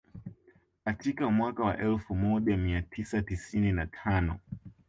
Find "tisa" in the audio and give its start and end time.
2.81-3.21